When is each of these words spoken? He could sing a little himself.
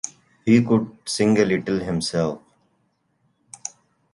He 0.45 0.63
could 0.65 0.97
sing 1.05 1.37
a 1.37 1.45
little 1.45 1.77
himself. 1.77 2.41